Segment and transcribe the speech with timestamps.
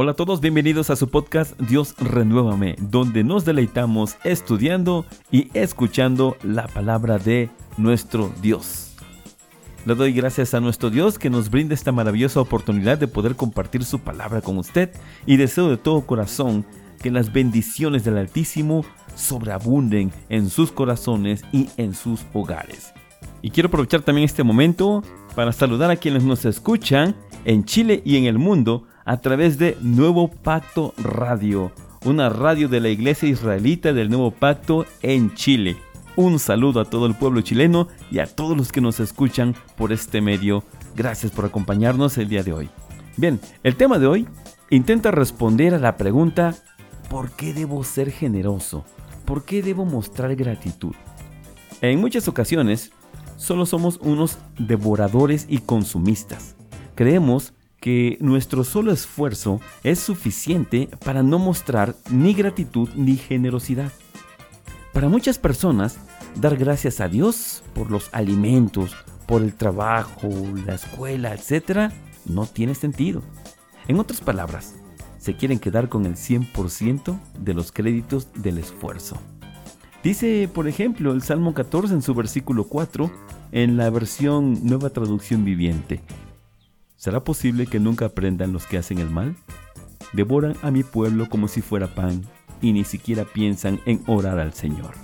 [0.00, 6.36] Hola a todos, bienvenidos a su podcast Dios Renuévame, donde nos deleitamos estudiando y escuchando
[6.44, 8.94] la palabra de nuestro Dios.
[9.86, 13.84] Le doy gracias a nuestro Dios que nos brinda esta maravillosa oportunidad de poder compartir
[13.84, 14.90] su palabra con usted
[15.26, 16.64] y deseo de todo corazón
[17.02, 18.84] que las bendiciones del Altísimo
[19.16, 22.92] sobreabunden en sus corazones y en sus hogares.
[23.42, 25.02] Y quiero aprovechar también este momento
[25.34, 29.78] para saludar a quienes nos escuchan en Chile y en el mundo a través de
[29.80, 31.72] Nuevo Pacto Radio,
[32.04, 35.78] una radio de la Iglesia Israelita del Nuevo Pacto en Chile.
[36.14, 39.92] Un saludo a todo el pueblo chileno y a todos los que nos escuchan por
[39.92, 40.62] este medio.
[40.94, 42.68] Gracias por acompañarnos el día de hoy.
[43.16, 44.28] Bien, el tema de hoy
[44.68, 46.54] intenta responder a la pregunta
[47.08, 48.84] ¿por qué debo ser generoso?
[49.24, 50.94] ¿Por qué debo mostrar gratitud?
[51.80, 52.92] En muchas ocasiones,
[53.36, 56.56] solo somos unos devoradores y consumistas.
[56.94, 63.92] Creemos que nuestro solo esfuerzo es suficiente para no mostrar ni gratitud ni generosidad.
[64.92, 65.98] Para muchas personas,
[66.34, 70.28] dar gracias a Dios por los alimentos, por el trabajo,
[70.66, 71.92] la escuela, etc.,
[72.24, 73.22] no tiene sentido.
[73.86, 74.74] En otras palabras,
[75.18, 79.16] se quieren quedar con el 100% de los créditos del esfuerzo.
[80.02, 83.10] Dice, por ejemplo, el Salmo 14 en su versículo 4,
[83.52, 86.00] en la versión Nueva Traducción Viviente.
[86.98, 89.36] ¿Será posible que nunca aprendan los que hacen el mal?
[90.12, 92.24] Devoran a mi pueblo como si fuera pan
[92.60, 94.94] y ni siquiera piensan en orar al Señor.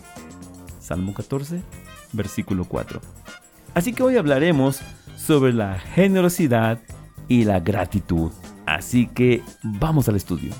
[0.81, 1.62] Salmo 14,
[2.12, 3.01] versículo 4.
[3.75, 4.81] Así que hoy hablaremos
[5.17, 6.81] sobre la generosidad
[7.28, 8.33] y la gratitud.
[8.67, 10.52] Así que vamos al estudio.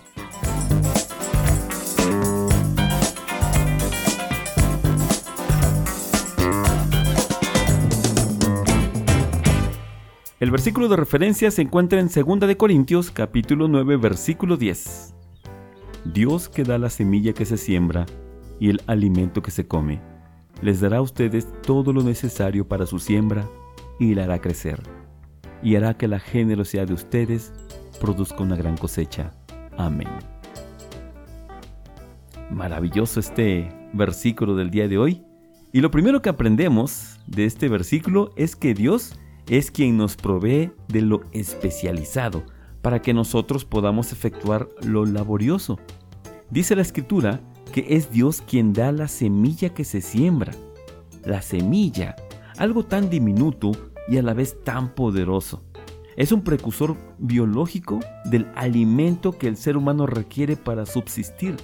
[10.55, 15.13] Versículo de referencia se encuentra en 2 de Corintios capítulo 9 versículo 10.
[16.05, 18.07] Dios que da la semilla que se siembra
[18.61, 20.01] y el alimento que se come,
[20.63, 23.45] les dará a ustedes todo lo necesario para su siembra
[23.99, 24.81] y la hará crecer,
[25.61, 27.53] y hará que la generosidad de ustedes
[28.01, 29.33] produzca una gran cosecha.
[29.77, 30.07] Amén.
[32.53, 35.25] Maravilloso este versículo del día de hoy.
[35.73, 39.19] Y lo primero que aprendemos de este versículo es que Dios
[39.49, 42.45] es quien nos provee de lo especializado
[42.83, 45.79] para que nosotros podamos efectuar lo laborioso.
[46.51, 47.41] Dice la escritura
[47.73, 50.53] que es Dios quien da la semilla que se siembra.
[51.25, 52.15] La semilla,
[52.59, 53.73] algo tan diminuto
[54.09, 55.63] y a la vez tan poderoso.
[56.17, 61.57] Es un precursor biológico del alimento que el ser humano requiere para subsistir.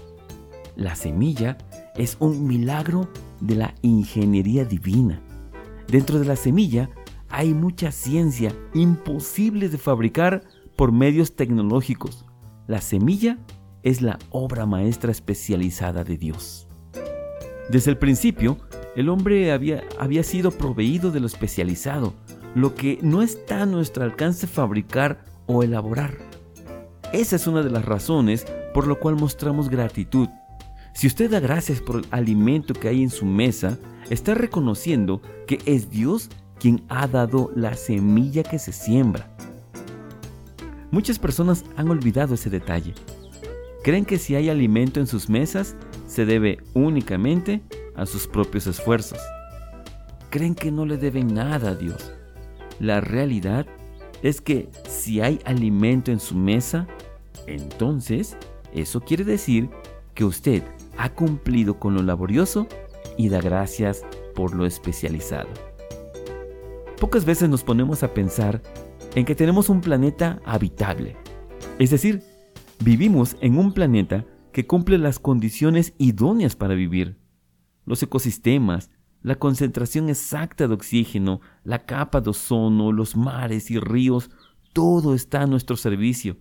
[0.75, 1.59] La semilla
[1.95, 3.09] es un milagro
[3.41, 5.21] de la ingeniería divina.
[5.87, 6.91] Dentro de la semilla
[7.31, 10.43] hay mucha ciencia imposible de fabricar
[10.77, 12.25] por medios tecnológicos.
[12.67, 13.39] La semilla
[13.83, 16.69] es la obra maestra especializada de Dios.
[17.71, 18.59] Desde el principio,
[18.97, 22.15] el hombre había, había sido proveído de lo especializado,
[22.55, 26.17] lo que no está a nuestro alcance fabricar o elaborar.
[27.13, 30.29] Esa es una de las razones por lo cual mostramos gratitud.
[30.95, 33.79] Si usted da gracias por el alimento que hay en su mesa,
[34.11, 39.29] está reconociendo que es Dios quien ha dado la semilla que se siembra.
[40.91, 42.95] Muchas personas han olvidado ese detalle.
[43.83, 45.75] Creen que si hay alimento en sus mesas,
[46.07, 47.63] se debe únicamente
[47.97, 49.19] a sus propios esfuerzos.
[50.29, 52.13] Creen que no le deben nada a Dios.
[52.79, 53.67] La realidad
[54.23, 56.87] es que si hay alimento en su mesa,
[57.47, 58.37] entonces
[58.75, 59.71] eso quiere decir
[60.15, 60.63] que usted
[60.99, 62.67] ha cumplido con lo laborioso
[63.17, 64.03] y da gracias
[64.35, 65.70] por lo especializado.
[67.01, 68.61] Pocas veces nos ponemos a pensar
[69.15, 71.17] en que tenemos un planeta habitable.
[71.79, 72.23] Es decir,
[72.85, 77.19] vivimos en un planeta que cumple las condiciones idóneas para vivir.
[77.87, 78.91] Los ecosistemas,
[79.23, 84.31] la concentración exacta de oxígeno, la capa de ozono, los mares y ríos,
[84.75, 86.37] todo está a nuestro servicio.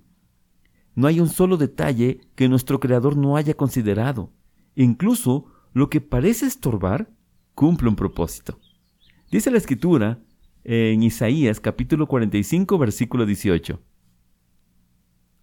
[0.93, 4.33] No hay un solo detalle que nuestro Creador no haya considerado.
[4.75, 7.09] Incluso lo que parece estorbar
[7.55, 8.59] cumple un propósito.
[9.31, 10.19] Dice la Escritura
[10.71, 13.81] en Isaías capítulo 45 versículo 18.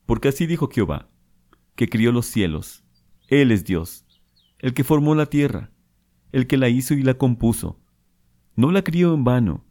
[0.07, 1.09] Porque así dijo Jehová,
[1.75, 2.85] que crió los cielos,
[3.27, 4.07] Él es Dios,
[4.61, 5.73] el que formó la tierra,
[6.31, 7.81] el que la hizo y la compuso.
[8.55, 9.65] No la crió en vano,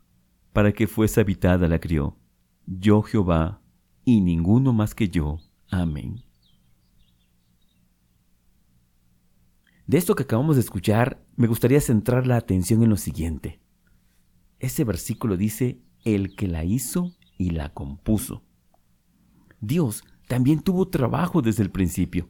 [0.52, 2.18] para que fuese habitada la crió.
[2.66, 3.62] Yo Jehová,
[4.04, 5.40] y ninguno más que yo.
[5.70, 6.22] Amén.
[9.88, 13.62] De esto que acabamos de escuchar, me gustaría centrar la atención en lo siguiente.
[14.60, 18.44] Ese versículo dice, el que la hizo y la compuso.
[19.60, 22.30] Dios también tuvo trabajo desde el principio.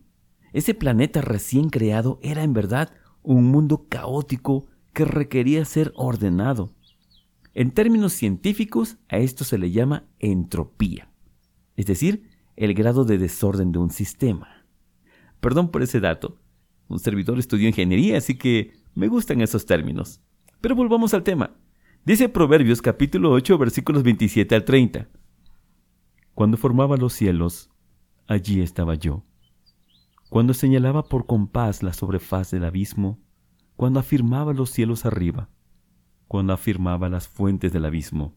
[0.53, 2.91] Ese planeta recién creado era en verdad
[3.21, 6.71] un mundo caótico que requería ser ordenado.
[7.53, 11.09] En términos científicos, a esto se le llama entropía,
[11.75, 14.65] es decir, el grado de desorden de un sistema.
[15.41, 16.39] Perdón por ese dato,
[16.87, 20.21] un servidor estudió ingeniería, así que me gustan esos términos.
[20.61, 21.55] Pero volvamos al tema.
[22.05, 25.09] Dice Proverbios capítulo 8 versículos 27 al 30.
[26.35, 27.71] Cuando formaba los cielos,
[28.27, 29.23] allí estaba yo.
[30.29, 33.19] Cuando señalaba por compás la sobrefaz del abismo,
[33.75, 35.49] cuando afirmaba los cielos arriba,
[36.27, 38.35] cuando afirmaba las fuentes del abismo,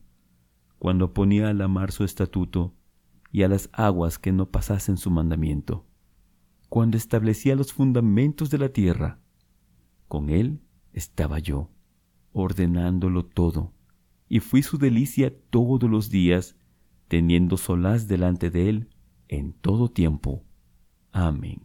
[0.79, 2.75] cuando ponía a la mar su estatuto
[3.31, 5.85] y a las aguas que no pasasen su mandamiento
[6.69, 9.19] cuando establecía los fundamentos de la tierra.
[10.07, 10.61] Con él
[10.93, 11.71] estaba yo,
[12.33, 13.73] ordenándolo todo,
[14.29, 16.57] y fui su delicia todos los días,
[17.09, 18.89] teniendo solaz delante de él
[19.29, 20.45] en todo tiempo.
[21.13, 21.63] Amén.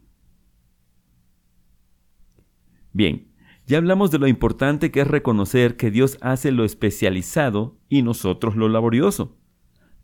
[2.94, 3.32] Bien,
[3.66, 8.56] ya hablamos de lo importante que es reconocer que Dios hace lo especializado y nosotros
[8.56, 9.38] lo laborioso.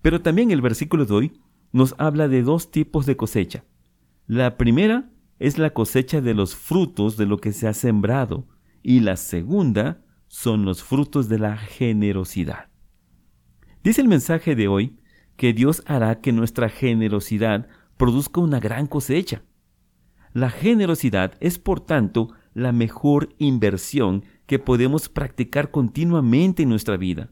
[0.01, 1.41] Pero también el versículo de hoy
[1.71, 3.63] nos habla de dos tipos de cosecha,
[4.29, 5.09] la primera
[5.39, 8.47] es la cosecha de los frutos de lo que se ha sembrado
[8.83, 12.69] y la segunda son los frutos de la generosidad.
[13.83, 14.99] Dice el mensaje de hoy
[15.35, 17.67] que Dios hará que nuestra generosidad
[17.97, 19.43] produzca una gran cosecha.
[20.33, 27.31] La generosidad es, por tanto, la mejor inversión que podemos practicar continuamente en nuestra vida.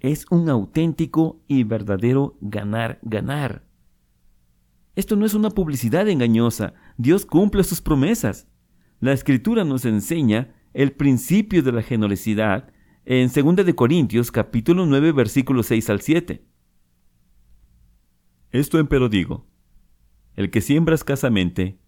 [0.00, 3.66] Es un auténtico y verdadero ganar-ganar.
[4.96, 6.72] Esto no es una publicidad engañosa.
[6.96, 8.48] Dios cumple sus promesas.
[9.00, 12.72] La escritura nos enseña el principio de la generosidad
[13.04, 16.46] en 2 de Corintios capítulo 9 versículos 6 al 7.
[18.52, 19.48] Esto empero digo,
[20.36, 21.80] el que siembra escasamente,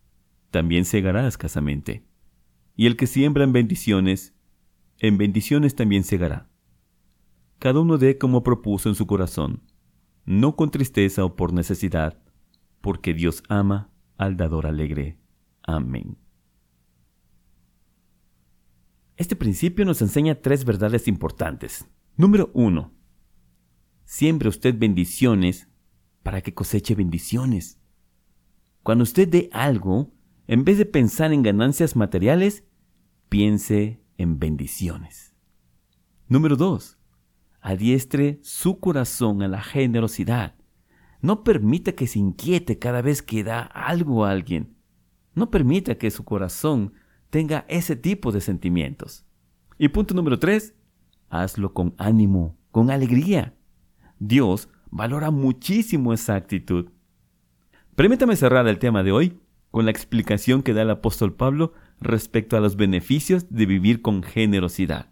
[0.50, 2.04] también segará escasamente,
[2.75, 4.34] y el que siembra en bendiciones,
[4.98, 6.50] en bendiciones también segará.
[7.60, 9.62] Cada uno dé como propuso en su corazón,
[10.25, 12.20] no con tristeza o por necesidad,
[12.81, 15.16] porque Dios ama al dador alegre.
[15.62, 16.16] Amén.
[19.20, 21.87] Este principio nos enseña tres verdades importantes.
[22.17, 22.94] Número uno,
[24.06, 25.69] siembre usted bendiciones
[26.22, 27.78] para que coseche bendiciones.
[28.82, 30.11] Cuando usted dé algo,
[30.46, 32.64] en vez de pensar en ganancias materiales,
[33.28, 35.34] piense en bendiciones.
[36.26, 36.96] Número dos,
[37.61, 40.55] adiestre su corazón a la generosidad.
[41.20, 44.78] No permita que se inquiete cada vez que da algo a alguien.
[45.34, 46.94] No permita que su corazón
[47.31, 49.25] tenga ese tipo de sentimientos.
[49.79, 50.75] Y punto número tres,
[51.31, 53.55] hazlo con ánimo, con alegría.
[54.19, 56.91] Dios valora muchísimo esa actitud.
[57.94, 59.41] Permítame cerrar el tema de hoy
[59.71, 64.23] con la explicación que da el apóstol Pablo respecto a los beneficios de vivir con
[64.23, 65.11] generosidad.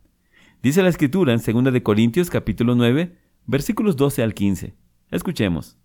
[0.62, 3.16] Dice la escritura en 2 de Corintios capítulo 9,
[3.46, 4.74] versículos 12 al 15.
[5.10, 5.78] Escuchemos.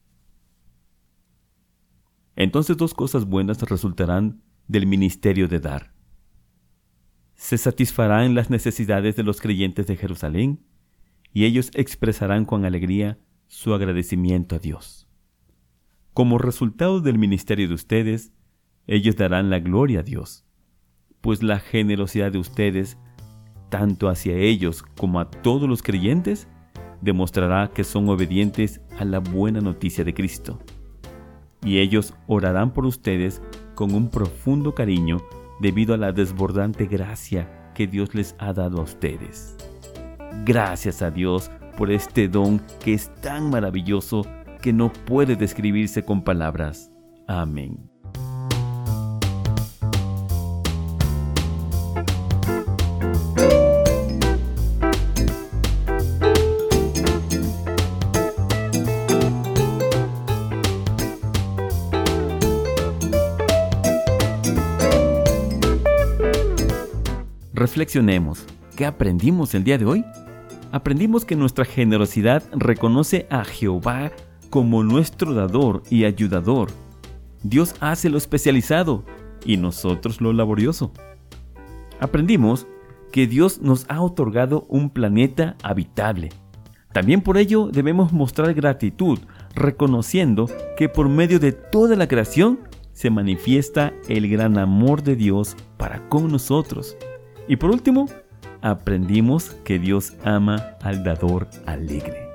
[2.36, 5.93] Entonces dos cosas buenas resultarán del ministerio de dar.
[7.44, 10.62] Se satisfarán las necesidades de los creyentes de Jerusalén
[11.34, 15.10] y ellos expresarán con alegría su agradecimiento a Dios.
[16.14, 18.32] Como resultado del ministerio de ustedes,
[18.88, 20.46] ellos darán la gloria a Dios,
[21.20, 22.98] pues la generosidad de ustedes,
[23.70, 26.48] tanto hacia ellos como a todos los creyentes,
[27.02, 30.62] demostrará que son obedientes a la buena noticia de Cristo
[31.62, 33.42] y ellos orarán por ustedes
[33.76, 35.18] con un profundo cariño
[35.60, 39.56] debido a la desbordante gracia que Dios les ha dado a ustedes.
[40.46, 44.26] Gracias a Dios por este don que es tan maravilloso
[44.62, 46.92] que no puede describirse con palabras.
[47.28, 47.93] Amén.
[67.64, 68.46] Reflexionemos.
[68.76, 70.04] ¿Qué aprendimos el día de hoy?
[70.74, 74.12] Aprendimos que nuestra generosidad reconoce a Jehová
[74.50, 76.68] como nuestro dador y ayudador.
[77.42, 79.06] Dios hace lo especializado
[79.46, 80.92] y nosotros lo laborioso.
[82.02, 82.68] Aprendimos
[83.14, 86.34] que Dios nos ha otorgado un planeta habitable.
[86.92, 89.20] También por ello debemos mostrar gratitud,
[89.56, 92.60] reconociendo que por medio de toda la creación
[92.92, 96.98] se manifiesta el gran amor de Dios para con nosotros.
[97.48, 98.08] Y por último,
[98.62, 102.30] aprendimos que Dios ama al dador alegre.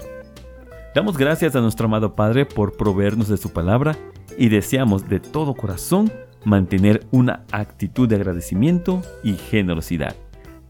[0.94, 3.96] Damos gracias a nuestro amado Padre por proveernos de su palabra
[4.36, 6.12] y deseamos de todo corazón
[6.44, 10.14] mantener una actitud de agradecimiento y generosidad.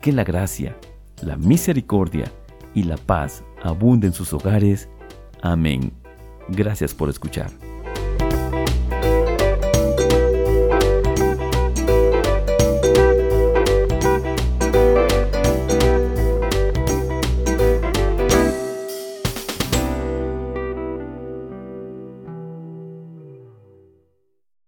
[0.00, 0.76] Que la gracia,
[1.23, 2.30] la misericordia
[2.75, 4.88] y la paz abunden en sus hogares.
[5.42, 5.92] Amén.
[6.49, 7.50] Gracias por escuchar.